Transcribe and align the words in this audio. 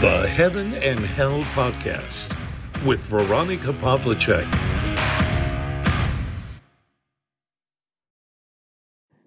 The 0.00 0.26
Heaven 0.26 0.72
and 0.76 0.98
Hell 1.00 1.44
Podcast 1.54 2.34
with 2.86 3.00
Veronica 3.10 3.70
Pavlicek. 3.70 4.46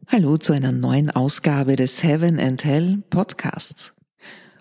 Hallo 0.07 0.37
zu 0.39 0.51
einer 0.51 0.71
neuen 0.71 1.11
Ausgabe 1.11 1.75
des 1.75 2.01
Heaven 2.01 2.39
and 2.39 2.65
Hell 2.65 3.03
Podcasts. 3.11 3.93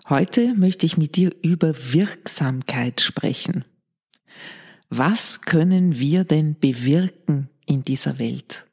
Heute 0.07 0.53
möchte 0.53 0.85
ich 0.85 0.97
mit 0.97 1.15
dir 1.15 1.31
über 1.41 1.73
Wirksamkeit 1.73 3.01
sprechen. 3.01 3.65
Was 4.89 5.41
können 5.41 5.97
wir 5.97 6.25
denn 6.25 6.59
bewirken 6.59 7.49
in 7.65 7.83
dieser 7.83 8.19
Welt? 8.19 8.67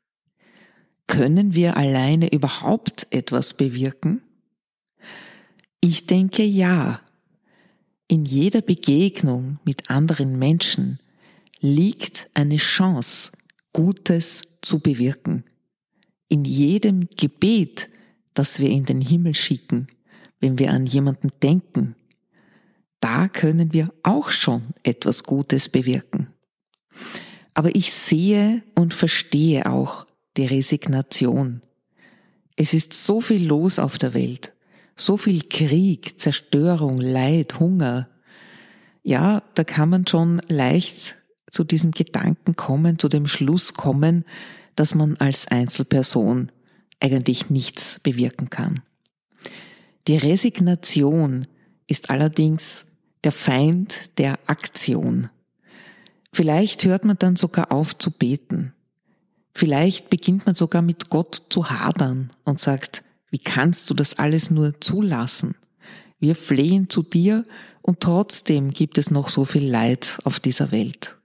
Können 1.06 1.54
wir 1.54 1.78
alleine 1.78 2.30
überhaupt 2.30 3.06
etwas 3.10 3.54
bewirken? 3.54 4.20
Ich 5.80 6.06
denke 6.06 6.42
ja. 6.42 7.00
In 8.10 8.24
jeder 8.24 8.60
Begegnung 8.60 9.60
mit 9.64 9.88
anderen 9.88 10.36
Menschen 10.36 10.98
liegt 11.60 12.28
eine 12.34 12.56
Chance, 12.56 13.30
Gutes 13.72 14.42
zu 14.62 14.80
bewirken. 14.80 15.44
In 16.26 16.44
jedem 16.44 17.08
Gebet, 17.16 17.88
das 18.34 18.58
wir 18.58 18.68
in 18.68 18.82
den 18.82 19.00
Himmel 19.00 19.36
schicken, 19.36 19.86
wenn 20.40 20.58
wir 20.58 20.72
an 20.72 20.86
jemanden 20.86 21.30
denken, 21.40 21.94
da 22.98 23.28
können 23.28 23.72
wir 23.72 23.94
auch 24.02 24.32
schon 24.32 24.74
etwas 24.82 25.22
Gutes 25.22 25.68
bewirken. 25.68 26.30
Aber 27.54 27.76
ich 27.76 27.92
sehe 27.92 28.64
und 28.74 28.92
verstehe 28.92 29.70
auch, 29.70 30.04
die 30.36 30.46
Resignation. 30.46 31.62
Es 32.56 32.74
ist 32.74 32.92
so 32.92 33.20
viel 33.20 33.46
los 33.46 33.78
auf 33.78 33.98
der 33.98 34.14
Welt, 34.14 34.52
so 35.00 35.16
viel 35.16 35.42
Krieg, 35.48 36.20
Zerstörung, 36.20 36.98
Leid, 36.98 37.58
Hunger. 37.58 38.08
Ja, 39.02 39.42
da 39.54 39.64
kann 39.64 39.88
man 39.88 40.06
schon 40.06 40.40
leicht 40.48 41.16
zu 41.50 41.64
diesem 41.64 41.90
Gedanken 41.92 42.54
kommen, 42.54 42.98
zu 42.98 43.08
dem 43.08 43.26
Schluss 43.26 43.74
kommen, 43.74 44.24
dass 44.76 44.94
man 44.94 45.16
als 45.16 45.48
Einzelperson 45.48 46.52
eigentlich 47.00 47.50
nichts 47.50 47.98
bewirken 48.02 48.50
kann. 48.50 48.80
Die 50.06 50.16
Resignation 50.16 51.46
ist 51.86 52.10
allerdings 52.10 52.86
der 53.24 53.32
Feind 53.32 54.18
der 54.18 54.38
Aktion. 54.46 55.28
Vielleicht 56.32 56.84
hört 56.84 57.04
man 57.04 57.18
dann 57.18 57.36
sogar 57.36 57.72
auf 57.72 57.98
zu 57.98 58.10
beten. 58.10 58.72
Vielleicht 59.54 60.10
beginnt 60.10 60.46
man 60.46 60.54
sogar 60.54 60.82
mit 60.82 61.10
Gott 61.10 61.42
zu 61.48 61.70
hadern 61.70 62.30
und 62.44 62.60
sagt, 62.60 63.02
wie 63.30 63.38
kannst 63.38 63.88
du 63.88 63.94
das 63.94 64.18
alles 64.18 64.50
nur 64.50 64.80
zulassen? 64.80 65.54
Wir 66.18 66.34
flehen 66.34 66.90
zu 66.90 67.02
dir 67.02 67.44
und 67.82 68.00
trotzdem 68.00 68.72
gibt 68.72 68.98
es 68.98 69.10
noch 69.10 69.28
so 69.28 69.44
viel 69.44 69.66
Leid 69.66 70.18
auf 70.24 70.40
dieser 70.40 70.70
Welt. 70.72 71.16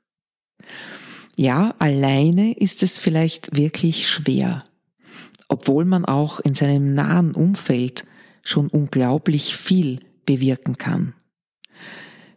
Ja, 1.36 1.76
alleine 1.80 2.58
ist 2.58 2.82
es 2.82 2.98
vielleicht 2.98 3.58
wirklich 3.58 4.08
schwer, 4.08 4.64
obwohl 5.50 5.84
man 5.84 6.06
auch 6.06 6.40
in 6.40 6.56
seinem 6.56 6.94
nahen 6.94 7.34
Umfeld 7.36 8.06
schon 8.42 8.70
unglaublich 8.70 9.58
viel 9.58 10.00
bewirken 10.26 10.78
kann. 10.78 11.14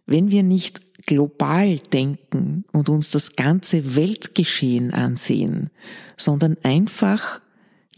Wenn 0.05 0.31
wir 0.31 0.43
nicht 0.43 0.81
global 1.07 1.79
denken 1.79 2.65
und 2.73 2.89
uns 2.89 3.11
das 3.11 3.37
ganze 3.37 3.95
Weltgeschehen 3.95 4.93
ansehen, 4.93 5.71
sondern 6.17 6.57
einfach 6.65 7.41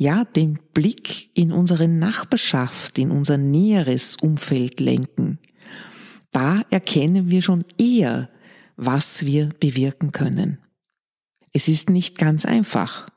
ja, 0.01 0.25
den 0.25 0.59
Blick 0.73 1.29
in 1.35 1.53
unsere 1.53 1.87
Nachbarschaft, 1.87 2.99
in 2.99 3.11
unser 3.11 3.37
näheres 3.37 4.17
Umfeld 4.17 4.81
lenken. 4.81 5.39
Da 6.33 6.63
erkennen 6.71 7.29
wir 7.31 7.43
schon 7.43 7.67
eher, 7.77 8.31
was 8.77 9.27
wir 9.27 9.51
bewirken 9.61 10.11
können. 10.11 10.57
Es 11.53 11.69
ist 11.69 11.91
nicht 11.91 12.17
ganz 12.17 12.47
einfach. 12.47 13.11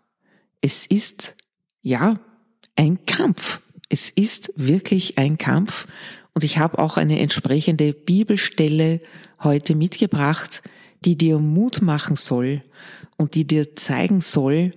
Es 0.60 0.86
ist, 0.86 1.38
ja, 1.84 2.20
ein 2.76 3.06
Kampf. 3.06 3.62
Es 3.88 4.10
ist 4.10 4.52
wirklich 4.58 5.18
ein 5.18 5.38
Kampf. 5.38 5.88
Und 6.34 6.44
ich 6.44 6.58
habe 6.58 6.80
auch 6.80 6.98
eine 6.98 7.20
entsprechende 7.20 7.94
Bibelstelle 7.94 9.00
heute 9.42 9.76
mitgebracht, 9.76 10.62
die 11.06 11.18
dir 11.18 11.40
Mut 11.40 11.82
machen 11.82 12.18
soll 12.18 12.62
und 13.16 13.36
die 13.36 13.48
dir 13.48 13.78
zeigen 13.78 14.20
soll, 14.20 14.74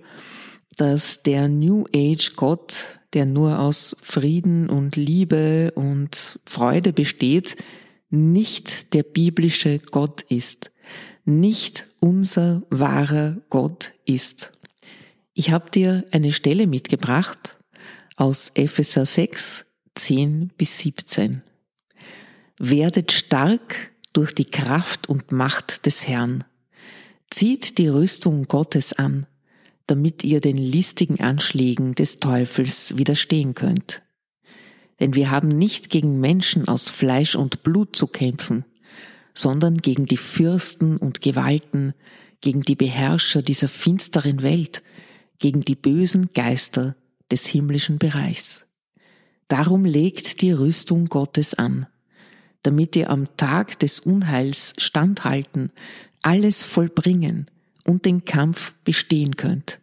dass 0.77 1.23
der 1.23 1.47
New 1.47 1.85
Age 1.93 2.33
Gott, 2.35 2.99
der 3.13 3.25
nur 3.25 3.59
aus 3.59 3.97
Frieden 4.01 4.69
und 4.69 4.95
Liebe 4.95 5.71
und 5.75 6.39
Freude 6.45 6.93
besteht, 6.93 7.57
nicht 8.09 8.93
der 8.93 9.03
biblische 9.03 9.79
Gott 9.79 10.21
ist, 10.21 10.71
nicht 11.25 11.87
unser 11.99 12.63
wahrer 12.69 13.37
Gott 13.49 13.93
ist. 14.05 14.51
Ich 15.33 15.51
habe 15.51 15.69
dir 15.69 16.05
eine 16.11 16.31
Stelle 16.31 16.67
mitgebracht 16.67 17.57
aus 18.15 18.51
Epheser 18.55 19.05
6, 19.05 19.65
10 19.95 20.53
bis 20.57 20.79
17. 20.79 21.41
Werdet 22.59 23.11
stark 23.11 23.91
durch 24.13 24.33
die 24.33 24.45
Kraft 24.45 25.09
und 25.09 25.31
Macht 25.31 25.85
des 25.85 26.07
Herrn. 26.07 26.43
Zieht 27.29 27.77
die 27.77 27.87
Rüstung 27.87 28.43
Gottes 28.43 28.93
an, 28.93 29.27
damit 29.87 30.23
ihr 30.23 30.41
den 30.41 30.57
listigen 30.57 31.19
Anschlägen 31.21 31.95
des 31.95 32.19
Teufels 32.19 32.97
widerstehen 32.97 33.53
könnt. 33.53 34.03
Denn 34.99 35.15
wir 35.15 35.31
haben 35.31 35.47
nicht 35.47 35.89
gegen 35.89 36.19
Menschen 36.19 36.67
aus 36.67 36.89
Fleisch 36.89 37.35
und 37.35 37.63
Blut 37.63 37.95
zu 37.95 38.07
kämpfen, 38.07 38.65
sondern 39.33 39.77
gegen 39.77 40.05
die 40.05 40.17
Fürsten 40.17 40.97
und 40.97 41.21
Gewalten, 41.21 41.93
gegen 42.41 42.61
die 42.61 42.75
Beherrscher 42.75 43.41
dieser 43.41 43.67
finsteren 43.67 44.41
Welt, 44.41 44.83
gegen 45.39 45.61
die 45.61 45.75
bösen 45.75 46.29
Geister 46.33 46.95
des 47.31 47.45
himmlischen 47.45 47.99
Bereichs. 47.99 48.65
Darum 49.47 49.85
legt 49.85 50.41
die 50.41 50.51
Rüstung 50.51 51.05
Gottes 51.05 51.53
an 51.53 51.87
damit 52.67 52.97
ihr 52.97 53.09
am 53.09 53.27
Tag 53.37 53.79
des 53.79 54.01
Unheils 54.01 54.73
standhalten, 54.77 55.71
alles 56.21 56.63
vollbringen 56.63 57.49
und 57.87 58.05
den 58.05 58.25
Kampf 58.25 58.75
bestehen 58.83 59.35
könnt. 59.35 59.79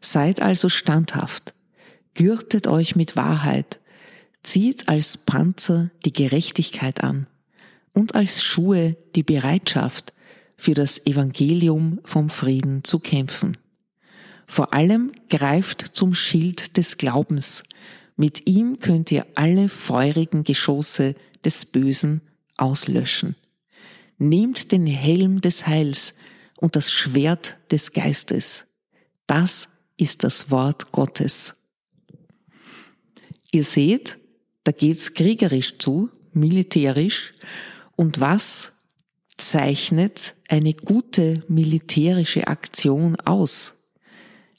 Seid 0.00 0.40
also 0.40 0.68
standhaft, 0.68 1.54
gürtet 2.14 2.66
euch 2.66 2.96
mit 2.96 3.14
Wahrheit, 3.14 3.80
zieht 4.42 4.88
als 4.88 5.16
Panzer 5.16 5.90
die 6.04 6.12
Gerechtigkeit 6.12 7.04
an 7.04 7.28
und 7.92 8.14
als 8.14 8.42
Schuhe 8.42 8.96
die 9.14 9.22
Bereitschaft, 9.22 10.12
für 10.56 10.74
das 10.74 11.06
Evangelium 11.06 12.00
vom 12.04 12.30
Frieden 12.30 12.82
zu 12.82 12.98
kämpfen. 12.98 13.58
Vor 14.46 14.72
allem 14.72 15.12
greift 15.28 15.82
zum 15.82 16.14
Schild 16.14 16.76
des 16.76 16.96
Glaubens. 16.96 17.62
Mit 18.16 18.48
ihm 18.48 18.80
könnt 18.80 19.12
ihr 19.12 19.26
alle 19.34 19.68
feurigen 19.68 20.44
Geschosse 20.44 21.14
des 21.44 21.66
Bösen 21.66 22.22
auslöschen. 22.56 23.36
Nehmt 24.18 24.72
den 24.72 24.86
Helm 24.86 25.42
des 25.42 25.66
Heils 25.66 26.14
und 26.56 26.76
das 26.76 26.90
Schwert 26.90 27.58
des 27.70 27.92
Geistes. 27.92 28.64
Das 29.26 29.68
ist 29.96 30.24
das 30.24 30.50
Wort 30.50 30.92
Gottes. 30.92 31.54
Ihr 33.50 33.64
seht, 33.64 34.18
da 34.64 34.72
geht's 34.72 35.14
kriegerisch 35.14 35.78
zu, 35.78 36.10
militärisch. 36.32 37.34
Und 37.96 38.20
was 38.20 38.72
zeichnet 39.36 40.34
eine 40.48 40.74
gute 40.74 41.42
militärische 41.48 42.48
Aktion 42.48 43.16
aus? 43.16 43.74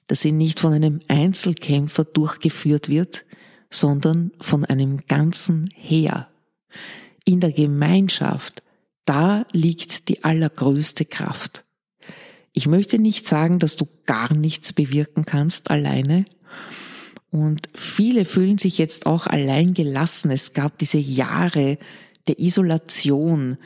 Dass 0.08 0.22
sie 0.22 0.32
nicht 0.32 0.60
von 0.60 0.74
einem 0.74 1.02
Einzelkämpfer 1.08 2.06
durchgeführt 2.06 2.90
wird, 2.90 3.26
sondern 3.70 4.32
von 4.40 4.66
einem 4.66 5.06
ganzen 5.08 5.70
Heer 5.76 6.30
in 7.26 7.42
der 7.42 7.52
Gemeinschaft, 7.52 8.64
da 9.04 9.46
liegt 9.52 10.08
die 10.08 10.24
allergrößte 10.24 11.06
Kraft. 11.06 11.66
Ich 12.58 12.66
möchte 12.66 12.98
nicht 12.98 13.28
sagen, 13.28 13.60
dass 13.60 13.76
du 13.76 13.88
gar 14.08 14.34
nichts 14.34 14.74
bewirken 14.74 15.26
kannst 15.26 15.70
alleine. 15.70 16.26
Und 17.30 17.68
viele 17.76 18.26
fühlen 18.26 18.58
sich 18.58 18.80
jetzt 18.80 19.06
auch 19.06 19.28
allein 19.28 19.76
gelassen. 19.76 20.32
Es 20.32 20.54
gab 20.54 20.80
diese 20.80 20.98
Jahre 20.98 21.78
der 22.28 22.40
Isolation, 22.40 23.58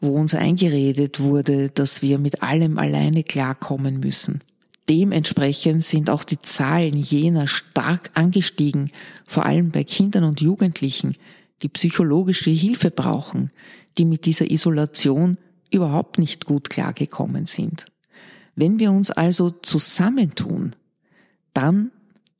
wo 0.00 0.14
uns 0.14 0.32
eingeredet 0.32 1.18
wurde, 1.18 1.70
dass 1.70 2.02
wir 2.02 2.20
mit 2.20 2.44
allem 2.44 2.78
alleine 2.78 3.24
klarkommen 3.24 3.98
müssen. 3.98 4.42
Dementsprechend 4.88 5.82
sind 5.84 6.08
auch 6.08 6.22
die 6.22 6.40
Zahlen 6.40 6.94
jener 6.94 7.48
stark 7.48 8.12
angestiegen, 8.14 8.92
vor 9.26 9.44
allem 9.44 9.72
bei 9.72 9.82
Kindern 9.82 10.22
und 10.22 10.40
Jugendlichen, 10.40 11.16
die 11.62 11.68
psychologische 11.68 12.50
Hilfe 12.50 12.92
brauchen, 12.92 13.50
die 13.98 14.04
mit 14.04 14.24
dieser 14.24 14.48
Isolation 14.48 15.36
überhaupt 15.72 16.20
nicht 16.20 16.44
gut 16.44 16.70
klargekommen 16.70 17.46
sind. 17.46 17.86
Wenn 18.56 18.78
wir 18.78 18.90
uns 18.90 19.10
also 19.10 19.50
zusammentun, 19.50 20.74
dann 21.54 21.92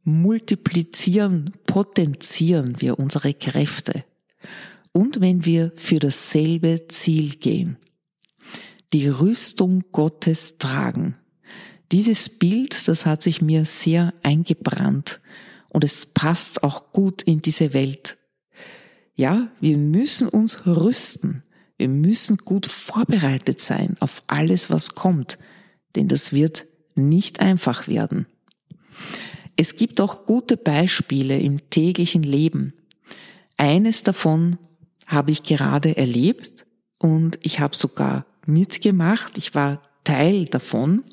multiplizieren, 0.03 1.53
potenzieren 1.67 2.81
wir 2.81 2.99
unsere 2.99 3.35
Kräfte. 3.35 4.05
und 4.93 5.21
wenn 5.21 5.45
wir 5.45 5.73
für 5.77 5.99
dasselbe 5.99 6.87
Ziel 6.89 7.37
gehen. 7.37 7.77
Die 8.95 9.09
Rüstung 9.09 9.85
Gottes 9.93 10.57
tragen. 10.57 11.17
Dieses 11.93 12.31
Bild, 12.31 12.89
das 12.89 13.05
hat 13.05 13.23
sich 13.23 13.43
mir 13.43 13.67
sehr 13.67 14.15
eingebrannt 14.23 15.21
und 15.69 15.85
es 15.85 16.07
passt 16.07 16.63
auch 16.63 16.93
gut 16.93 17.21
in 17.21 17.43
diese 17.43 17.75
Welt. 17.75 18.17
Ja, 19.15 19.51
wir 19.61 19.77
müssen 19.77 20.29
uns 20.29 20.67
rüsten. 20.67 21.43
Wir 21.77 21.89
müssen 21.89 22.39
gut 22.39 22.65
vorbereitet 22.65 23.61
sein 23.61 23.97
auf 24.01 24.23
alles, 24.29 24.71
was 24.71 24.95
kommt, 24.95 25.37
denn 25.96 26.08
das 26.08 26.32
wird 26.32 26.66
nicht 26.94 27.40
einfach 27.40 27.88
werden. 27.88 28.26
Es 29.56 29.76
gibt 29.76 30.00
auch 30.00 30.26
gute 30.26 30.56
Beispiele 30.56 31.38
im 31.38 31.70
täglichen 31.70 32.22
Leben. 32.22 32.75
Eines 33.56 34.02
davon 34.02 34.58
habe 35.06 35.31
ich 35.31 35.43
gerade 35.43 35.96
erlebt 35.96 36.66
und 36.98 37.38
ich 37.43 37.60
habe 37.60 37.76
sogar 37.76 38.26
mitgemacht. 38.44 39.38
Ich 39.38 39.54
war 39.54 39.82
Teil 40.04 40.44
davon. 40.44 41.04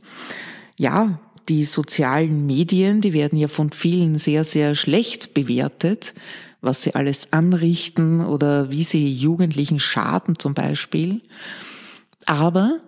Ja, 0.77 1.19
die 1.49 1.65
sozialen 1.65 2.45
Medien, 2.45 3.01
die 3.01 3.13
werden 3.13 3.37
ja 3.37 3.47
von 3.47 3.71
vielen 3.71 4.17
sehr, 4.17 4.43
sehr 4.43 4.75
schlecht 4.75 5.33
bewertet, 5.33 6.13
was 6.61 6.83
sie 6.83 6.95
alles 6.95 7.33
anrichten 7.33 8.21
oder 8.25 8.71
wie 8.71 8.83
sie 8.83 9.11
Jugendlichen 9.11 9.79
schaden 9.79 10.39
zum 10.39 10.53
Beispiel. 10.53 11.21
Aber 12.25 12.79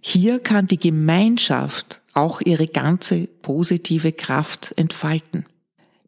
hier 0.00 0.38
kann 0.38 0.66
die 0.66 0.78
Gemeinschaft 0.78 2.00
auch 2.14 2.40
ihre 2.40 2.66
ganze 2.66 3.26
positive 3.26 4.12
Kraft 4.12 4.74
entfalten. 4.76 5.46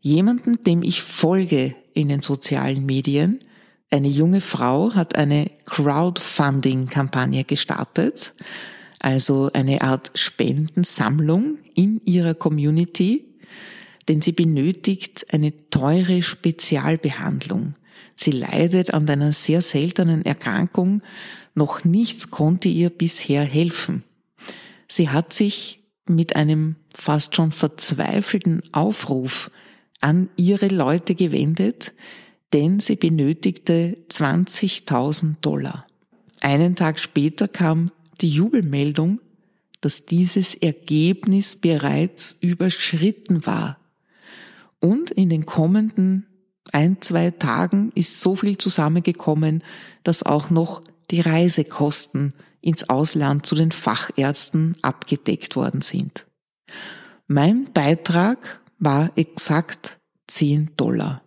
Jemanden, 0.00 0.62
dem 0.64 0.82
ich 0.82 1.02
folge 1.02 1.75
in 1.94 2.08
den 2.08 2.22
sozialen 2.22 2.87
Medien, 2.87 3.40
eine 3.90 4.08
junge 4.08 4.40
Frau 4.40 4.94
hat 4.94 5.16
eine 5.16 5.50
Crowdfunding-Kampagne 5.66 7.44
gestartet, 7.44 8.34
also 9.00 9.50
eine 9.52 9.82
Art 9.82 10.12
Spendensammlung 10.14 11.58
in 11.75 12.00
ihrer 12.04 12.34
Community, 12.34 13.25
denn 14.08 14.22
sie 14.22 14.32
benötigt 14.32 15.26
eine 15.32 15.52
teure 15.70 16.22
Spezialbehandlung. 16.22 17.75
Sie 18.14 18.32
leidet 18.32 18.92
an 18.92 19.08
einer 19.08 19.32
sehr 19.32 19.62
seltenen 19.62 20.25
Erkrankung, 20.25 21.02
noch 21.61 21.85
nichts 21.85 22.31
konnte 22.31 22.71
ihr 22.71 22.89
bisher 22.89 23.45
helfen. 23.45 24.03
Sie 24.89 25.11
hat 25.11 25.35
sich 25.35 25.85
mit 26.09 26.35
einem 26.35 26.77
fast 26.95 27.37
schon 27.37 27.53
verzweifelten 27.53 28.62
Aufruf 28.73 29.51
an 30.01 30.31
ihre 30.37 30.69
Leute 30.69 31.15
gewendet, 31.15 31.93
denn 32.55 32.81
sie 32.81 32.97
benötigte 32.97 33.99
20.000 34.09 35.35
Dollar. 35.43 35.87
Einen 36.41 36.77
Tag 36.77 36.99
später 36.99 37.47
kam 37.47 37.91
die 38.23 38.31
Jubelmeldung, 38.31 39.21
dass 39.83 40.07
dieses 40.07 40.55
Ergebnis 40.55 41.57
bereits 41.57 42.39
überschritten 42.41 43.45
war. 43.45 43.79
Und 44.81 45.11
in 45.11 45.29
den 45.29 45.45
kommenden 45.45 46.27
ein, 46.73 47.03
zwei 47.03 47.31
Tagen 47.31 47.93
ist 47.95 48.19
so 48.19 48.35
viel 48.35 48.57
zusammengekommen, 48.57 49.62
dass 50.05 50.23
auch 50.23 50.49
noch 50.49 50.83
die 51.11 51.21
Reisekosten 51.21 52.35
ins 52.61 52.89
Ausland 52.89 53.47
zu 53.47 53.55
den 53.55 53.73
Fachärzten 53.73 54.77
abgedeckt 54.83 55.57
worden 55.57 55.81
sind. 55.81 56.27
Mein 57.27 57.73
Beitrag 57.73 58.61
war 58.79 59.11
exakt 59.17 59.99
10 60.29 60.73
Dollar. 60.77 61.23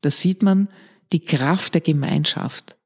Da 0.00 0.10
sieht 0.10 0.42
man 0.42 0.68
die 1.12 1.24
Kraft 1.24 1.74
der 1.74 1.80
Gemeinschaft. 1.80 2.76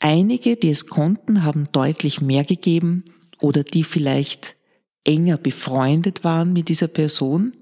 Einige, 0.00 0.56
die 0.56 0.70
es 0.70 0.86
konnten, 0.86 1.44
haben 1.44 1.68
deutlich 1.72 2.20
mehr 2.20 2.44
gegeben 2.44 3.04
oder 3.40 3.62
die 3.62 3.84
vielleicht 3.84 4.56
enger 5.04 5.36
befreundet 5.36 6.24
waren 6.24 6.52
mit 6.52 6.68
dieser 6.68 6.88
Person. 6.88 7.56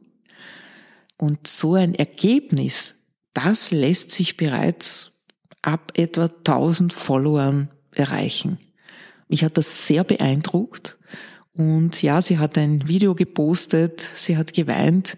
Und 1.17 1.47
so 1.47 1.75
ein 1.75 1.95
Ergebnis, 1.95 2.97
das 3.35 3.71
lässt 3.71 4.13
sich 4.13 4.37
bereits 4.37 5.10
ab 5.63 5.93
etwa 5.97 6.25
1000 6.25 6.93
Followern 6.93 7.69
erreichen. 7.93 8.59
Mich 9.29 9.45
hat 9.45 9.57
das 9.57 9.87
sehr 9.87 10.05
beeindruckt 10.05 10.99
und 11.53 12.03
ja, 12.03 12.21
sie 12.21 12.39
hat 12.39 12.59
ein 12.59 12.89
Video 12.89 13.15
gepostet, 13.15 14.01
sie 14.01 14.37
hat 14.37 14.53
geweint, 14.53 15.17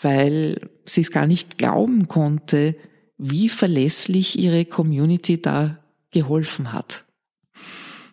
weil 0.00 0.70
sie 0.84 1.02
es 1.02 1.10
gar 1.10 1.26
nicht 1.26 1.58
glauben 1.58 2.08
konnte, 2.08 2.76
wie 3.18 3.48
verlässlich 3.48 4.38
ihre 4.38 4.64
Community 4.64 5.40
da 5.40 5.78
geholfen 6.10 6.72
hat. 6.72 7.04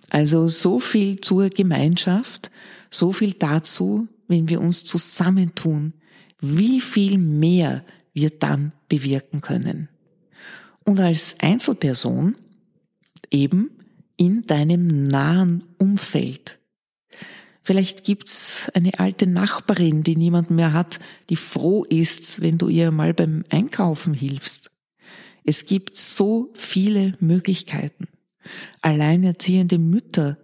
Also 0.09 0.47
so 0.47 0.79
viel 0.79 1.21
zur 1.21 1.49
Gemeinschaft, 1.49 2.51
so 2.89 3.11
viel 3.11 3.33
dazu, 3.33 4.07
wenn 4.27 4.49
wir 4.49 4.59
uns 4.61 4.83
zusammentun, 4.83 5.93
wie 6.39 6.81
viel 6.81 7.17
mehr 7.17 7.85
wir 8.13 8.29
dann 8.29 8.73
bewirken 8.89 9.41
können. 9.41 9.87
Und 10.83 10.99
als 10.99 11.35
Einzelperson 11.39 12.35
eben 13.29 13.71
in 14.17 14.45
deinem 14.45 15.03
nahen 15.03 15.63
Umfeld. 15.77 16.59
Vielleicht 17.63 18.03
gibt's 18.03 18.69
eine 18.73 18.99
alte 18.99 19.27
Nachbarin, 19.27 20.03
die 20.03 20.15
niemand 20.15 20.49
mehr 20.49 20.73
hat, 20.73 20.99
die 21.29 21.35
froh 21.35 21.83
ist, 21.83 22.41
wenn 22.41 22.57
du 22.57 22.67
ihr 22.67 22.91
mal 22.91 23.13
beim 23.13 23.45
Einkaufen 23.49 24.13
hilfst. 24.13 24.71
Es 25.43 25.65
gibt 25.65 25.95
so 25.95 26.51
viele 26.53 27.15
Möglichkeiten. 27.19 28.07
Alleinerziehende 28.81 29.77
Mütter, 29.77 30.37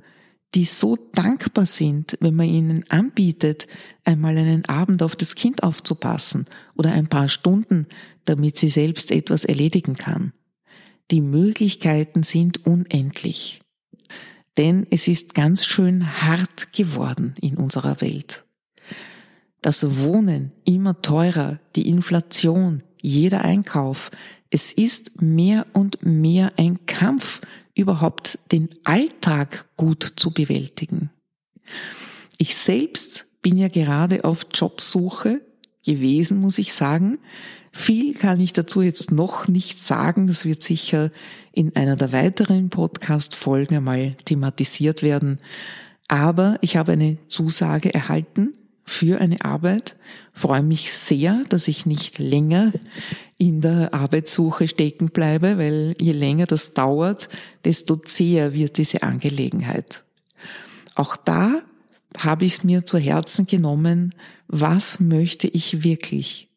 die 0.55 0.65
so 0.65 0.95
dankbar 1.13 1.65
sind, 1.65 2.17
wenn 2.21 2.35
man 2.35 2.47
ihnen 2.47 2.85
anbietet, 2.89 3.67
einmal 4.03 4.37
einen 4.37 4.65
Abend 4.65 5.03
auf 5.03 5.15
das 5.15 5.35
Kind 5.35 5.63
aufzupassen 5.63 6.45
oder 6.75 6.91
ein 6.93 7.07
paar 7.07 7.27
Stunden, 7.27 7.87
damit 8.25 8.57
sie 8.57 8.69
selbst 8.69 9.11
etwas 9.11 9.45
erledigen 9.45 9.95
kann. 9.95 10.33
Die 11.11 11.21
Möglichkeiten 11.21 12.23
sind 12.23 12.65
unendlich. 12.65 13.61
Denn 14.57 14.87
es 14.89 15.07
ist 15.07 15.35
ganz 15.35 15.65
schön 15.65 16.21
hart 16.23 16.73
geworden 16.73 17.35
in 17.41 17.57
unserer 17.57 18.01
Welt. 18.01 18.43
Das 19.61 19.99
Wohnen 19.99 20.51
immer 20.65 21.01
teurer, 21.01 21.59
die 21.75 21.87
Inflation, 21.87 22.83
jeder 23.01 23.43
Einkauf, 23.43 24.11
es 24.49 24.71
ist 24.71 25.21
mehr 25.21 25.67
und 25.73 26.03
mehr 26.03 26.53
ein 26.57 26.85
Kampf, 26.85 27.41
überhaupt 27.77 28.39
den 28.51 28.69
Alltag 28.83 29.67
gut 29.77 30.13
zu 30.15 30.31
bewältigen. 30.31 31.11
Ich 32.37 32.55
selbst 32.55 33.25
bin 33.41 33.57
ja 33.57 33.67
gerade 33.67 34.23
auf 34.23 34.47
Jobsuche 34.53 35.41
gewesen, 35.85 36.39
muss 36.39 36.57
ich 36.57 36.73
sagen. 36.73 37.19
Viel 37.71 38.13
kann 38.13 38.39
ich 38.39 38.53
dazu 38.53 38.81
jetzt 38.81 39.11
noch 39.11 39.47
nicht 39.47 39.79
sagen. 39.79 40.27
Das 40.27 40.45
wird 40.45 40.63
sicher 40.63 41.11
in 41.51 41.75
einer 41.75 41.95
der 41.95 42.11
weiteren 42.11 42.69
Podcast-Folgen 42.69 43.77
einmal 43.77 44.15
thematisiert 44.25 45.03
werden. 45.03 45.39
Aber 46.07 46.57
ich 46.61 46.77
habe 46.77 46.93
eine 46.93 47.17
Zusage 47.27 47.93
erhalten 47.93 48.53
für 48.87 49.19
eine 49.19 49.43
Arbeit. 49.43 49.97
Freue 50.33 50.63
mich 50.63 50.91
sehr, 50.93 51.43
dass 51.49 51.67
ich 51.67 51.85
nicht 51.85 52.17
länger 52.19 52.71
in 53.37 53.61
der 53.61 53.93
Arbeitssuche 53.93 54.67
stecken 54.67 55.07
bleibe, 55.07 55.57
weil 55.57 55.93
je 55.99 56.13
länger 56.13 56.45
das 56.45 56.73
dauert, 56.73 57.27
desto 57.65 57.97
zäher 57.97 58.53
wird 58.53 58.77
diese 58.77 59.03
Angelegenheit. 59.03 60.03
Auch 60.95 61.17
da 61.17 61.61
habe 62.17 62.45
ich 62.45 62.53
es 62.53 62.63
mir 62.63 62.85
zu 62.85 62.97
Herzen 62.97 63.45
genommen, 63.45 64.15
was 64.47 65.01
möchte 65.01 65.47
ich 65.47 65.83
wirklich? 65.83 66.49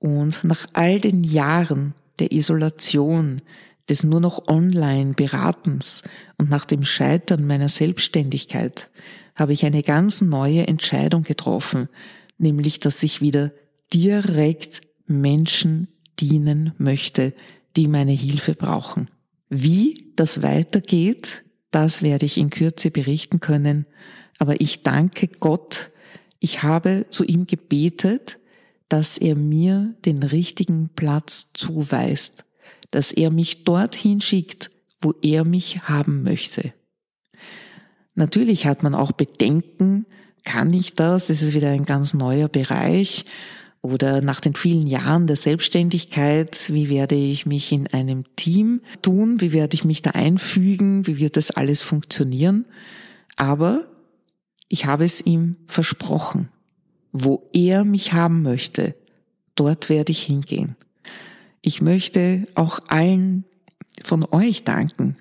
Und 0.00 0.42
nach 0.42 0.66
all 0.72 1.00
den 1.00 1.22
Jahren 1.22 1.94
der 2.18 2.32
Isolation, 2.32 3.40
des 3.88 4.02
nur 4.02 4.18
noch 4.18 4.48
Online-Beratens 4.48 6.02
und 6.38 6.50
nach 6.50 6.64
dem 6.64 6.84
Scheitern 6.84 7.46
meiner 7.46 7.68
Selbstständigkeit 7.68 8.90
habe 9.36 9.52
ich 9.52 9.64
eine 9.64 9.82
ganz 9.82 10.22
neue 10.22 10.66
Entscheidung 10.66 11.22
getroffen, 11.22 11.88
nämlich 12.38 12.80
dass 12.80 13.02
ich 13.02 13.20
wieder 13.20 13.52
direkt 13.92 14.80
Menschen 15.06 15.88
dienen 16.18 16.72
möchte, 16.78 17.34
die 17.76 17.86
meine 17.86 18.12
Hilfe 18.12 18.54
brauchen. 18.54 19.08
Wie 19.48 20.12
das 20.16 20.42
weitergeht, 20.42 21.44
das 21.70 22.02
werde 22.02 22.26
ich 22.26 22.38
in 22.38 22.50
Kürze 22.50 22.90
berichten 22.90 23.38
können, 23.38 23.86
aber 24.38 24.60
ich 24.60 24.82
danke 24.82 25.28
Gott, 25.28 25.90
ich 26.40 26.62
habe 26.62 27.06
zu 27.10 27.24
ihm 27.24 27.46
gebetet, 27.46 28.38
dass 28.88 29.18
er 29.18 29.34
mir 29.36 29.94
den 30.04 30.22
richtigen 30.22 30.90
Platz 30.94 31.52
zuweist, 31.52 32.44
dass 32.90 33.12
er 33.12 33.30
mich 33.30 33.64
dorthin 33.64 34.20
schickt, 34.20 34.70
wo 35.00 35.12
er 35.22 35.44
mich 35.44 35.82
haben 35.82 36.22
möchte. 36.22 36.72
Natürlich 38.16 38.66
hat 38.66 38.82
man 38.82 38.94
auch 38.94 39.12
Bedenken, 39.12 40.06
kann 40.42 40.72
ich 40.72 40.94
das? 40.94 41.26
Das 41.26 41.42
ist 41.42 41.54
wieder 41.54 41.70
ein 41.70 41.84
ganz 41.84 42.14
neuer 42.14 42.48
Bereich. 42.48 43.26
Oder 43.82 44.20
nach 44.20 44.40
den 44.40 44.54
vielen 44.54 44.86
Jahren 44.86 45.26
der 45.26 45.36
Selbstständigkeit, 45.36 46.70
wie 46.72 46.88
werde 46.88 47.14
ich 47.14 47.46
mich 47.46 47.70
in 47.70 47.86
einem 47.86 48.24
Team 48.34 48.80
tun? 49.02 49.40
Wie 49.40 49.52
werde 49.52 49.74
ich 49.74 49.84
mich 49.84 50.02
da 50.02 50.10
einfügen? 50.10 51.06
Wie 51.06 51.18
wird 51.18 51.36
das 51.36 51.50
alles 51.52 51.82
funktionieren? 51.82 52.64
Aber 53.36 53.86
ich 54.68 54.86
habe 54.86 55.04
es 55.04 55.24
ihm 55.24 55.56
versprochen. 55.68 56.48
Wo 57.12 57.48
er 57.52 57.84
mich 57.84 58.12
haben 58.12 58.42
möchte, 58.42 58.96
dort 59.54 59.88
werde 59.88 60.10
ich 60.10 60.22
hingehen. 60.22 60.74
Ich 61.60 61.80
möchte 61.80 62.46
auch 62.54 62.80
allen 62.88 63.44
von 64.02 64.24
euch 64.30 64.64
danken, 64.64 65.16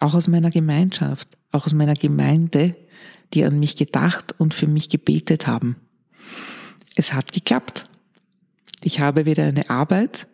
auch 0.00 0.14
aus 0.14 0.28
meiner 0.28 0.50
Gemeinschaft, 0.50 1.28
auch 1.52 1.66
aus 1.66 1.74
meiner 1.74 1.94
Gemeinde, 1.94 2.76
die 3.34 3.44
an 3.44 3.58
mich 3.58 3.76
gedacht 3.76 4.34
und 4.38 4.54
für 4.54 4.66
mich 4.66 4.88
gebetet 4.88 5.46
haben. 5.46 5.76
Es 6.94 7.12
hat 7.12 7.32
geklappt. 7.32 7.84
Ich 8.82 9.00
habe 9.00 9.26
wieder 9.26 9.44
eine 9.44 9.70
Arbeit 9.70 10.26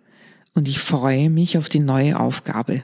und 0.55 0.69
ich 0.69 0.79
freue 0.79 1.31
mich 1.31 1.59
auf 1.59 1.69
die 1.69 1.81
neue 1.81 2.19
Aufgabe. 2.19 2.83